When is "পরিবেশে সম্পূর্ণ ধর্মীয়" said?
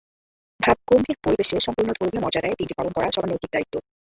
1.23-2.23